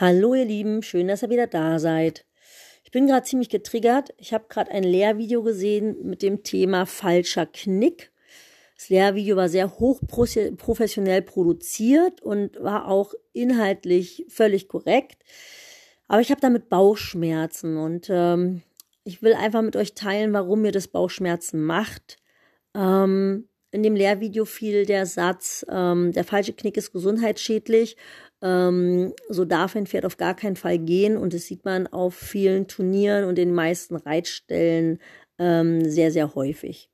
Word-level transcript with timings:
Hallo 0.00 0.32
ihr 0.32 0.46
Lieben, 0.46 0.82
schön, 0.82 1.08
dass 1.08 1.22
ihr 1.22 1.28
wieder 1.28 1.46
da 1.46 1.78
seid. 1.78 2.24
Ich 2.84 2.90
bin 2.90 3.06
gerade 3.06 3.26
ziemlich 3.26 3.50
getriggert. 3.50 4.14
Ich 4.16 4.32
habe 4.32 4.46
gerade 4.48 4.70
ein 4.70 4.82
Lehrvideo 4.82 5.42
gesehen 5.42 5.94
mit 6.04 6.22
dem 6.22 6.42
Thema 6.42 6.86
falscher 6.86 7.44
Knick. 7.44 8.10
Das 8.78 8.88
Lehrvideo 8.88 9.36
war 9.36 9.50
sehr 9.50 9.78
hochprofessionell 9.78 11.20
produziert 11.20 12.22
und 12.22 12.58
war 12.62 12.88
auch 12.88 13.12
inhaltlich 13.34 14.24
völlig 14.30 14.68
korrekt. 14.68 15.22
Aber 16.08 16.22
ich 16.22 16.30
habe 16.30 16.40
damit 16.40 16.70
Bauchschmerzen 16.70 17.76
und 17.76 18.08
ähm, 18.08 18.62
ich 19.04 19.20
will 19.20 19.34
einfach 19.34 19.60
mit 19.60 19.76
euch 19.76 19.92
teilen, 19.92 20.32
warum 20.32 20.62
mir 20.62 20.72
das 20.72 20.88
Bauchschmerzen 20.88 21.62
macht. 21.62 22.16
Ähm, 22.74 23.50
in 23.72 23.82
dem 23.82 23.94
Lehrvideo 23.94 24.44
fiel 24.44 24.84
der 24.84 25.06
Satz, 25.06 25.64
ähm, 25.70 26.12
der 26.12 26.24
falsche 26.24 26.52
Knick 26.52 26.76
ist 26.76 26.92
gesundheitsschädlich. 26.92 27.96
Ähm, 28.42 29.12
so 29.28 29.44
darf 29.44 29.76
ein 29.76 29.86
Pferd 29.86 30.06
auf 30.06 30.16
gar 30.16 30.34
keinen 30.34 30.56
Fall 30.56 30.78
gehen 30.78 31.16
und 31.16 31.34
das 31.34 31.44
sieht 31.44 31.64
man 31.64 31.86
auf 31.86 32.14
vielen 32.14 32.66
Turnieren 32.66 33.24
und 33.24 33.36
den 33.36 33.52
meisten 33.54 33.96
Reitstellen 33.96 34.98
ähm, 35.38 35.88
sehr, 35.88 36.10
sehr 36.10 36.34
häufig. 36.34 36.88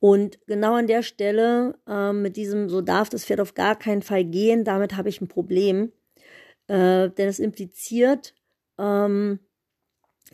Und 0.00 0.38
genau 0.46 0.74
an 0.74 0.86
der 0.86 1.02
Stelle 1.02 1.78
ähm, 1.88 2.20
mit 2.20 2.36
diesem, 2.36 2.68
so 2.68 2.82
darf 2.82 3.08
das 3.08 3.24
Pferd 3.24 3.40
auf 3.40 3.54
gar 3.54 3.78
keinen 3.78 4.02
Fall 4.02 4.24
gehen, 4.24 4.64
damit 4.64 4.96
habe 4.96 5.08
ich 5.08 5.20
ein 5.20 5.28
Problem, 5.28 5.92
äh, 6.66 7.08
denn 7.08 7.28
es 7.28 7.38
impliziert, 7.38 8.34
ähm, 8.78 9.38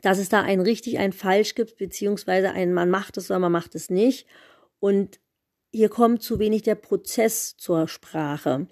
dass 0.02 0.18
es 0.18 0.28
da 0.28 0.42
ein 0.42 0.60
richtig, 0.60 0.98
ein 0.98 1.12
falsch 1.12 1.54
gibt, 1.54 1.76
beziehungsweise 1.76 2.50
ein 2.50 2.72
man 2.72 2.90
macht 2.90 3.16
es 3.16 3.30
oder 3.30 3.38
man 3.38 3.52
macht 3.52 3.74
es 3.74 3.90
nicht. 3.90 4.26
Und 4.80 5.20
hier 5.72 5.88
kommt 5.88 6.22
zu 6.22 6.38
wenig 6.38 6.62
der 6.62 6.74
Prozess 6.74 7.56
zur 7.56 7.86
Sprache. 7.86 8.66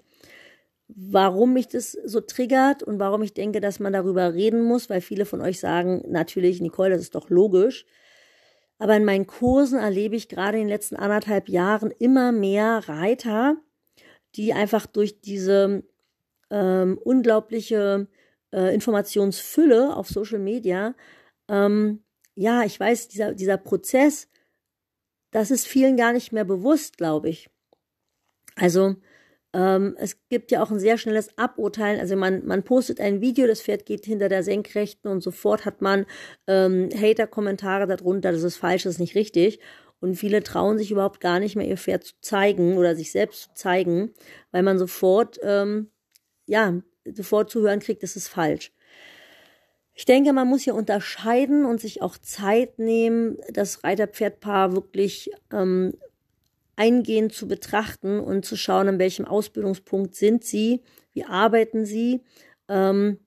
Warum 0.87 1.53
mich 1.53 1.67
das 1.67 1.91
so 1.91 2.19
triggert 2.19 2.83
und 2.83 2.99
warum 2.99 3.21
ich 3.21 3.33
denke, 3.33 3.61
dass 3.61 3.79
man 3.79 3.93
darüber 3.93 4.33
reden 4.33 4.63
muss, 4.63 4.89
weil 4.89 5.01
viele 5.01 5.25
von 5.25 5.39
euch 5.39 5.59
sagen, 5.59 6.03
natürlich, 6.07 6.61
Nicole, 6.61 6.89
das 6.89 7.01
ist 7.01 7.15
doch 7.15 7.29
logisch. 7.29 7.85
Aber 8.79 8.95
in 8.95 9.05
meinen 9.05 9.27
Kursen 9.27 9.77
erlebe 9.77 10.15
ich 10.15 10.29
gerade 10.29 10.57
in 10.57 10.63
den 10.63 10.69
letzten 10.69 10.95
anderthalb 10.95 11.47
Jahren 11.47 11.91
immer 11.99 12.31
mehr 12.31 12.87
Reiter, 12.87 13.57
die 14.35 14.53
einfach 14.53 14.87
durch 14.87 15.21
diese 15.21 15.83
ähm, 16.49 16.97
unglaubliche 16.97 18.07
äh, 18.51 18.73
Informationsfülle 18.73 19.95
auf 19.95 20.07
Social 20.07 20.39
Media, 20.39 20.95
ähm, 21.49 22.03
ja, 22.35 22.63
ich 22.63 22.79
weiß, 22.79 23.09
dieser, 23.09 23.33
dieser 23.33 23.57
Prozess, 23.57 24.29
das 25.31 25.51
ist 25.51 25.67
vielen 25.67 25.97
gar 25.97 26.13
nicht 26.13 26.31
mehr 26.31 26.45
bewusst, 26.45 26.97
glaube 26.97 27.29
ich. 27.29 27.49
Also 28.55 28.95
ähm, 29.53 29.95
es 29.97 30.17
gibt 30.29 30.51
ja 30.51 30.61
auch 30.61 30.69
ein 30.69 30.79
sehr 30.79 30.97
schnelles 30.97 31.37
Aburteilen. 31.37 31.99
Also 31.99 32.15
man, 32.15 32.45
man 32.45 32.63
postet 32.63 32.99
ein 32.99 33.21
Video, 33.21 33.47
das 33.47 33.61
Pferd 33.61 33.85
geht 33.85 34.05
hinter 34.05 34.29
der 34.29 34.43
Senkrechten 34.43 35.09
und 35.09 35.21
sofort 35.21 35.65
hat 35.65 35.81
man 35.81 36.05
ähm, 36.47 36.89
Hater-Kommentare 36.93 37.87
darunter, 37.87 38.31
das 38.31 38.43
ist 38.43 38.57
falsch, 38.57 38.83
das 38.83 38.95
ist 38.95 38.99
nicht 38.99 39.15
richtig. 39.15 39.59
Und 40.01 40.15
viele 40.15 40.43
trauen 40.43 40.77
sich 40.77 40.91
überhaupt 40.91 41.19
gar 41.19 41.39
nicht 41.39 41.55
mehr, 41.55 41.67
ihr 41.67 41.77
Pferd 41.77 42.03
zu 42.05 42.13
zeigen 42.21 42.77
oder 42.77 42.95
sich 42.95 43.11
selbst 43.11 43.41
zu 43.41 43.53
zeigen, 43.53 44.13
weil 44.51 44.63
man 44.63 44.77
sofort, 44.79 45.39
ähm, 45.43 45.89
ja, 46.45 46.81
sofort 47.05 47.49
zu 47.49 47.61
hören 47.61 47.79
kriegt, 47.79 48.03
das 48.03 48.15
ist 48.15 48.29
falsch. 48.29 48.71
Ich 49.99 50.05
denke, 50.05 50.31
man 50.31 50.47
muss 50.47 50.61
hier 50.61 50.75
unterscheiden 50.75 51.65
und 51.65 51.81
sich 51.81 52.01
auch 52.01 52.17
Zeit 52.17 52.79
nehmen, 52.79 53.37
das 53.51 53.83
Reiter-Pferd-Paar 53.83 54.71
wirklich 54.71 55.29
ähm, 55.51 55.93
eingehend 56.77 57.33
zu 57.33 57.49
betrachten 57.49 58.21
und 58.21 58.45
zu 58.45 58.55
schauen, 58.55 58.87
an 58.87 58.97
welchem 58.97 59.25
Ausbildungspunkt 59.25 60.15
sind 60.15 60.45
sie, 60.45 60.83
wie 61.11 61.25
arbeiten 61.25 61.85
sie. 61.85 62.21
Ähm, 62.69 63.19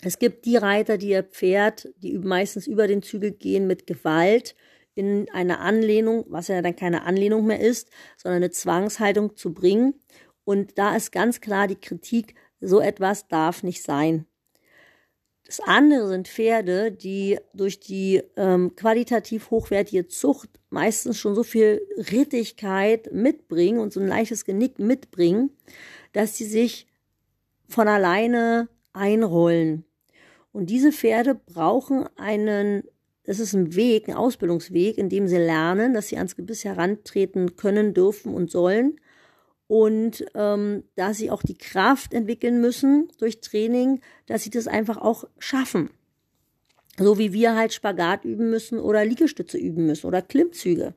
es 0.00 0.18
gibt 0.18 0.46
die 0.46 0.56
Reiter, 0.56 0.96
die 0.96 1.10
ihr 1.10 1.24
Pferd, 1.24 1.90
die 1.98 2.16
meistens 2.16 2.66
über 2.66 2.86
den 2.86 3.02
Zügel 3.02 3.32
gehen 3.32 3.66
mit 3.66 3.86
Gewalt 3.86 4.56
in 4.94 5.28
eine 5.34 5.58
Anlehnung, 5.58 6.24
was 6.28 6.48
ja 6.48 6.62
dann 6.62 6.74
keine 6.74 7.02
Anlehnung 7.02 7.44
mehr 7.44 7.60
ist, 7.60 7.90
sondern 8.16 8.38
eine 8.38 8.50
Zwangshaltung 8.50 9.36
zu 9.36 9.52
bringen. 9.52 10.00
Und 10.44 10.78
da 10.78 10.96
ist 10.96 11.12
ganz 11.12 11.42
klar 11.42 11.66
die 11.66 11.76
Kritik, 11.76 12.34
so 12.62 12.80
etwas 12.80 13.28
darf 13.28 13.62
nicht 13.62 13.82
sein. 13.82 14.24
Das 15.48 15.60
andere 15.60 16.08
sind 16.08 16.28
Pferde, 16.28 16.92
die 16.92 17.38
durch 17.54 17.80
die 17.80 18.22
ähm, 18.36 18.76
qualitativ 18.76 19.50
hochwertige 19.50 20.06
Zucht 20.06 20.50
meistens 20.68 21.18
schon 21.18 21.34
so 21.34 21.42
viel 21.42 21.80
Rittigkeit 21.96 23.10
mitbringen 23.14 23.80
und 23.80 23.94
so 23.94 23.98
ein 23.98 24.08
leichtes 24.08 24.44
Genick 24.44 24.78
mitbringen, 24.78 25.48
dass 26.12 26.36
sie 26.36 26.44
sich 26.44 26.86
von 27.66 27.88
alleine 27.88 28.68
einrollen. 28.92 29.86
Und 30.52 30.68
diese 30.68 30.92
Pferde 30.92 31.34
brauchen 31.34 32.06
einen, 32.16 32.82
das 33.24 33.40
ist 33.40 33.54
ein 33.54 33.74
Weg, 33.74 34.06
ein 34.06 34.16
Ausbildungsweg, 34.16 34.98
in 34.98 35.08
dem 35.08 35.28
sie 35.28 35.38
lernen, 35.38 35.94
dass 35.94 36.08
sie 36.08 36.18
ans 36.18 36.36
Gebiss 36.36 36.66
herantreten 36.66 37.56
können, 37.56 37.94
dürfen 37.94 38.34
und 38.34 38.50
sollen 38.50 39.00
und 39.68 40.24
ähm, 40.34 40.82
da 40.96 41.14
sie 41.14 41.30
auch 41.30 41.42
die 41.42 41.56
Kraft 41.56 42.14
entwickeln 42.14 42.60
müssen 42.60 43.08
durch 43.18 43.40
Training, 43.40 44.00
dass 44.26 44.42
sie 44.42 44.50
das 44.50 44.66
einfach 44.66 44.96
auch 44.96 45.24
schaffen. 45.38 45.90
So 46.98 47.18
wie 47.18 47.32
wir 47.32 47.54
halt 47.54 47.72
Spagat 47.72 48.24
üben 48.24 48.50
müssen 48.50 48.80
oder 48.80 49.04
Liegestütze 49.04 49.58
üben 49.58 49.86
müssen 49.86 50.06
oder 50.06 50.20
Klimmzüge. 50.20 50.94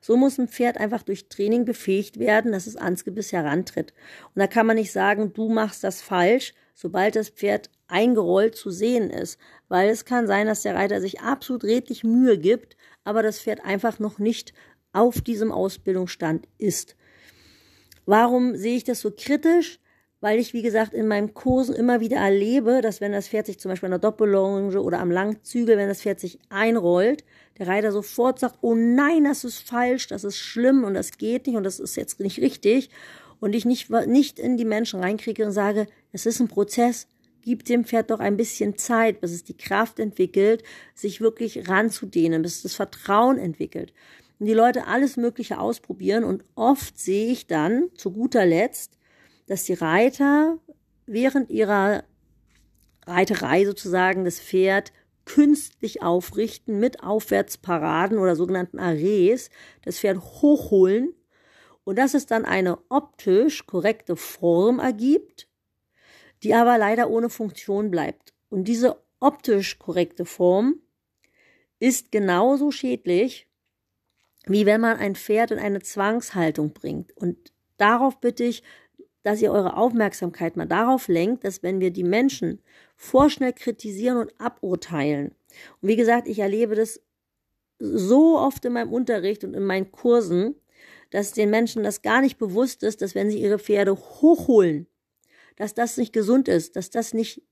So 0.00 0.16
muss 0.16 0.38
ein 0.38 0.48
Pferd 0.48 0.78
einfach 0.78 1.02
durch 1.02 1.28
Training 1.28 1.64
befähigt 1.64 2.18
werden, 2.18 2.52
dass 2.52 2.66
es 2.66 2.76
ans 2.76 3.04
Gebiss 3.04 3.32
herantritt. 3.32 3.92
Und 4.34 4.40
da 4.40 4.46
kann 4.46 4.66
man 4.66 4.76
nicht 4.76 4.92
sagen, 4.92 5.32
du 5.32 5.48
machst 5.48 5.84
das 5.84 6.00
falsch, 6.00 6.54
sobald 6.74 7.16
das 7.16 7.28
Pferd 7.28 7.70
eingerollt 7.88 8.56
zu 8.56 8.70
sehen 8.70 9.10
ist. 9.10 9.38
Weil 9.68 9.90
es 9.90 10.04
kann 10.04 10.26
sein, 10.26 10.46
dass 10.46 10.62
der 10.62 10.74
Reiter 10.74 11.00
sich 11.00 11.20
absolut 11.20 11.64
redlich 11.64 12.04
Mühe 12.04 12.38
gibt, 12.38 12.76
aber 13.04 13.22
das 13.22 13.40
Pferd 13.40 13.64
einfach 13.64 13.98
noch 13.98 14.18
nicht 14.18 14.54
auf 14.92 15.20
diesem 15.20 15.52
Ausbildungsstand 15.52 16.48
ist. 16.56 16.96
Warum 18.06 18.56
sehe 18.56 18.76
ich 18.76 18.84
das 18.84 19.00
so 19.00 19.10
kritisch? 19.10 19.80
Weil 20.20 20.38
ich, 20.38 20.54
wie 20.54 20.62
gesagt, 20.62 20.94
in 20.94 21.06
meinen 21.06 21.34
Kursen 21.34 21.74
immer 21.74 22.00
wieder 22.00 22.16
erlebe, 22.16 22.80
dass 22.80 23.02
wenn 23.02 23.12
das 23.12 23.28
Pferd 23.28 23.46
sich 23.46 23.58
zum 23.58 23.70
Beispiel 23.70 23.88
an 23.88 24.00
der 24.00 24.10
Doppellonge 24.10 24.80
oder 24.80 24.98
am 25.00 25.10
Langzügel, 25.10 25.76
wenn 25.76 25.88
das 25.88 26.00
Pferd 26.00 26.18
sich 26.18 26.38
einrollt, 26.48 27.24
der 27.58 27.68
Reiter 27.68 27.92
sofort 27.92 28.38
sagt, 28.38 28.56
oh 28.62 28.74
nein, 28.74 29.24
das 29.24 29.44
ist 29.44 29.58
falsch, 29.58 30.08
das 30.08 30.24
ist 30.24 30.38
schlimm 30.38 30.84
und 30.84 30.94
das 30.94 31.18
geht 31.18 31.46
nicht 31.46 31.56
und 31.56 31.64
das 31.64 31.78
ist 31.78 31.96
jetzt 31.96 32.20
nicht 32.20 32.40
richtig. 32.40 32.88
Und 33.38 33.54
ich 33.54 33.66
nicht, 33.66 33.90
nicht 33.90 34.38
in 34.38 34.56
die 34.56 34.64
Menschen 34.64 35.00
reinkriege 35.00 35.44
und 35.44 35.52
sage, 35.52 35.86
es 36.12 36.24
ist 36.24 36.40
ein 36.40 36.48
Prozess, 36.48 37.06
gib 37.42 37.66
dem 37.66 37.84
Pferd 37.84 38.10
doch 38.10 38.20
ein 38.20 38.38
bisschen 38.38 38.78
Zeit, 38.78 39.20
bis 39.20 39.32
es 39.32 39.44
die 39.44 39.56
Kraft 39.56 39.98
entwickelt, 39.98 40.62
sich 40.94 41.20
wirklich 41.20 41.68
ranzudehnen, 41.68 42.40
bis 42.40 42.56
es 42.56 42.62
das 42.62 42.74
Vertrauen 42.74 43.36
entwickelt 43.36 43.92
und 44.38 44.46
die 44.46 44.54
Leute 44.54 44.86
alles 44.86 45.16
Mögliche 45.16 45.58
ausprobieren 45.58 46.24
und 46.24 46.44
oft 46.54 46.98
sehe 46.98 47.30
ich 47.30 47.46
dann 47.46 47.90
zu 47.94 48.12
guter 48.12 48.44
Letzt, 48.44 48.98
dass 49.46 49.64
die 49.64 49.74
Reiter 49.74 50.58
während 51.06 51.50
ihrer 51.50 52.04
Reiterei 53.06 53.64
sozusagen 53.64 54.24
das 54.24 54.40
Pferd 54.40 54.92
künstlich 55.24 56.02
aufrichten 56.02 56.78
mit 56.78 57.02
Aufwärtsparaden 57.02 58.18
oder 58.18 58.36
sogenannten 58.36 58.78
Arrees, 58.78 59.50
das 59.82 59.98
Pferd 59.98 60.18
hochholen 60.18 61.14
und 61.84 61.98
dass 61.98 62.14
es 62.14 62.26
dann 62.26 62.44
eine 62.44 62.78
optisch 62.88 63.66
korrekte 63.66 64.16
Form 64.16 64.78
ergibt, 64.78 65.48
die 66.42 66.54
aber 66.54 66.78
leider 66.78 67.10
ohne 67.10 67.30
Funktion 67.30 67.90
bleibt. 67.90 68.34
Und 68.50 68.68
diese 68.68 69.02
optisch 69.20 69.78
korrekte 69.78 70.24
Form 70.24 70.80
ist 71.78 72.12
genauso 72.12 72.70
schädlich 72.70 73.48
wie 74.46 74.66
wenn 74.66 74.80
man 74.80 74.98
ein 74.98 75.14
Pferd 75.14 75.50
in 75.50 75.58
eine 75.58 75.80
Zwangshaltung 75.80 76.72
bringt. 76.72 77.16
Und 77.16 77.52
darauf 77.76 78.20
bitte 78.20 78.44
ich, 78.44 78.62
dass 79.22 79.40
ihr 79.40 79.52
eure 79.52 79.76
Aufmerksamkeit 79.76 80.56
mal 80.56 80.66
darauf 80.66 81.08
lenkt, 81.08 81.44
dass 81.44 81.62
wenn 81.62 81.80
wir 81.80 81.90
die 81.90 82.04
Menschen 82.04 82.60
vorschnell 82.96 83.54
kritisieren 83.54 84.18
und 84.18 84.38
aburteilen, 84.38 85.34
und 85.80 85.88
wie 85.88 85.96
gesagt, 85.96 86.28
ich 86.28 86.40
erlebe 86.40 86.74
das 86.74 87.00
so 87.78 88.38
oft 88.38 88.64
in 88.64 88.72
meinem 88.74 88.92
Unterricht 88.92 89.44
und 89.44 89.54
in 89.54 89.64
meinen 89.64 89.90
Kursen, 89.92 90.56
dass 91.10 91.32
den 91.32 91.50
Menschen 91.50 91.82
das 91.82 92.02
gar 92.02 92.20
nicht 92.20 92.38
bewusst 92.38 92.82
ist, 92.82 93.02
dass 93.02 93.14
wenn 93.14 93.30
sie 93.30 93.40
ihre 93.40 93.58
Pferde 93.58 93.94
hochholen, 93.94 94.86
dass 95.56 95.74
das 95.74 95.96
nicht 95.96 96.12
gesund 96.12 96.48
ist, 96.48 96.76
dass 96.76 96.90
das 96.90 97.14
nicht, 97.14 97.42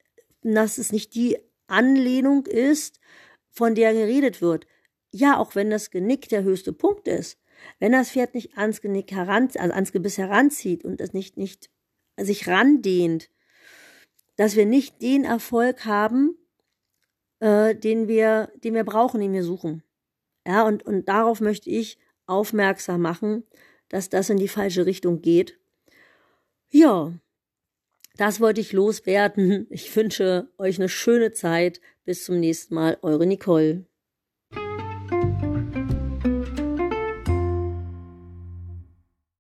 dass 0.43 0.79
es 0.79 0.93
nicht 0.93 1.15
die 1.15 1.39
Anlehnung 1.69 2.47
ist, 2.47 2.99
von 3.51 3.75
der 3.75 3.93
geredet 3.93 4.43
wird. 4.43 4.67
Ja, 5.13 5.39
auch 5.39 5.55
wenn 5.55 5.71
das 5.71 5.91
Genick 5.91 6.29
der 6.29 6.43
höchste 6.43 6.73
Punkt 6.73 7.07
ist. 7.09 7.39
Wenn 7.79 7.93
das 7.93 8.11
Pferd 8.11 8.35
nicht 8.35 8.57
ans 8.59 8.81
Genick 8.81 9.13
heran, 9.13 9.49
also 9.57 9.75
ans 9.75 9.93
Gebiss 9.93 10.19
heranzieht 10.19 10.85
und 10.85 11.01
es 11.01 11.13
nicht, 11.13 11.37
nicht 11.37 11.71
sich 12.19 12.49
randehnt, 12.49 13.31
dass 14.37 14.57
wir 14.57 14.67
nicht 14.67 15.03
den 15.03 15.25
Erfolg 15.25 15.85
haben, 15.85 16.37
äh, 17.41 17.75
den 17.75 18.09
wir, 18.09 18.51
den 18.65 18.75
wir 18.75 18.85
brauchen, 18.85 19.21
den 19.21 19.33
wir 19.33 19.45
suchen. 19.45 19.83
Ja, 20.47 20.67
und, 20.67 20.85
und 20.85 21.09
darauf 21.09 21.41
möchte 21.41 21.71
ich 21.71 21.99
aufmerksam 22.27 23.03
machen, 23.03 23.45
dass 23.89 24.09
das 24.09 24.31
in 24.31 24.39
die 24.39 24.49
falsche 24.49 24.87
Richtung 24.87 25.21
geht. 25.23 25.59
Ja, 26.71 27.13
Das 28.17 28.41
wollte 28.41 28.61
ich 28.61 28.73
loswerden. 28.73 29.67
Ich 29.71 29.95
wünsche 29.97 30.49
euch 30.59 30.79
eine 30.79 30.89
schöne 30.89 31.33
Zeit. 31.33 31.81
Bis 32.05 32.25
zum 32.25 32.41
nächsten 32.41 32.75
Mal. 32.75 32.99
Eure 33.03 33.27
Nicole. 33.27 33.87